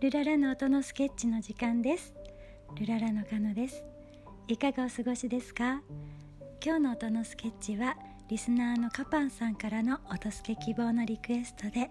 [0.00, 2.12] ルララの音のスケッチの時間です。
[2.78, 3.82] ルララのカノです。
[4.48, 5.80] いかがお過ごしですか？
[6.62, 7.96] 今日の音のスケッチは
[8.28, 11.90] リスナーのカパンさんからの音助け希望のリクエストで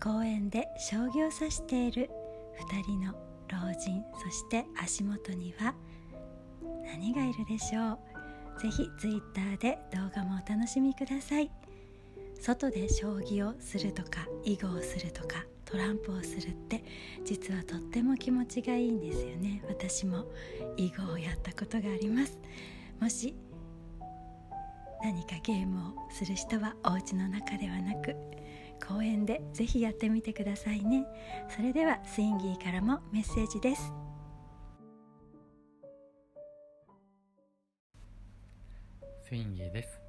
[0.00, 2.10] 公園で将棋を指している
[2.70, 3.12] 2人の
[3.48, 5.74] 老人そして足元には
[6.84, 7.98] 何がいるでしょ
[8.58, 8.60] う？
[8.60, 11.50] ぜひツイッターで動画もお楽しみください。
[12.40, 16.82] 外で将棋をするとか囲碁をするとかトランプをするって
[17.24, 19.62] 実はとっても気持ちがいいんですよね。
[19.68, 20.26] 私も
[20.76, 22.38] 囲碁をやったことがあります。
[23.00, 23.36] もし
[25.02, 28.16] 何かゲームをする人はお家の中ではなく
[28.86, 31.06] 公園でぜひやってみてくださいね。
[31.48, 33.92] それではスインギーからもメッセージです。
[39.22, 40.00] スインギーです。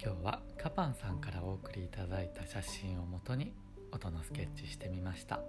[0.00, 3.52] 今日はカパンさんからお送りいただいた写真をもとに
[3.94, 5.40] 音のスケッチしてみました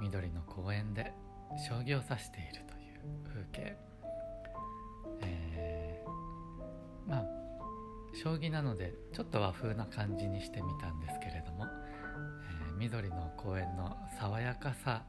[0.00, 1.12] 緑の公園で
[1.68, 3.76] 将棋を指しているという風景、
[5.22, 7.24] えー、まあ
[8.14, 11.66] 将棋なのでちょっと和風な感じにしてみたんですけれども、
[12.68, 15.02] えー、緑の公園の爽やかさ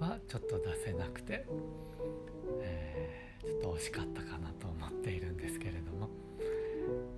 [0.00, 1.44] はちょっと出せなくて、
[2.62, 6.08] えー、ちょっと惜しかったかなと思っているんですけれども、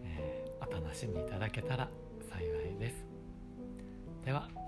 [0.03, 1.89] えー、お楽しみいただけたら
[2.28, 3.14] 幸いです。
[4.25, 4.64] では。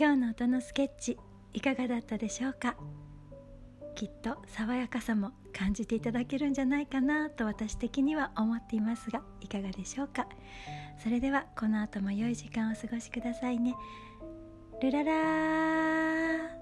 [0.00, 1.18] 今日の音のスケッチ
[1.52, 2.74] いかがだったでしょうか？
[3.94, 10.26] きっと爽やかさも感じていただけるんじゃないかなと私的には思っていますがいかがでしょうか？
[11.04, 13.74] それではこの後も良い時間をお過ごしくださいね。
[14.80, 16.59] ルララ